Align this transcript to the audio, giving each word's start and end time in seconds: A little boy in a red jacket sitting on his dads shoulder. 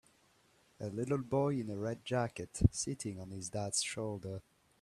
A 0.79 0.87
little 0.87 1.19
boy 1.19 1.59
in 1.59 1.69
a 1.69 1.77
red 1.77 2.03
jacket 2.03 2.59
sitting 2.71 3.19
on 3.19 3.29
his 3.29 3.51
dads 3.51 3.83
shoulder. 3.83 4.41